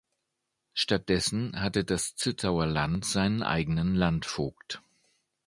[0.73, 4.81] Stattdessen hatte das Zittauer Land seinen eigenen Landvogt.